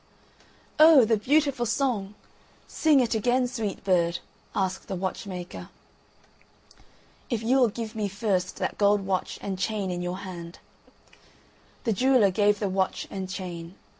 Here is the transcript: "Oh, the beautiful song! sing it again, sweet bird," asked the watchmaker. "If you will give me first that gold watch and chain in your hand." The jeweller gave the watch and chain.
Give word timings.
"Oh, 0.79 1.05
the 1.05 1.15
beautiful 1.15 1.67
song! 1.67 2.15
sing 2.67 3.01
it 3.01 3.13
again, 3.13 3.47
sweet 3.47 3.83
bird," 3.83 4.17
asked 4.55 4.87
the 4.87 4.95
watchmaker. 4.95 5.69
"If 7.29 7.43
you 7.43 7.57
will 7.59 7.67
give 7.69 7.93
me 7.93 8.07
first 8.07 8.55
that 8.57 8.79
gold 8.79 9.01
watch 9.05 9.37
and 9.43 9.59
chain 9.59 9.91
in 9.91 10.01
your 10.01 10.17
hand." 10.17 10.57
The 11.83 11.93
jeweller 11.93 12.31
gave 12.31 12.57
the 12.59 12.67
watch 12.67 13.07
and 13.11 13.29
chain. 13.29 13.75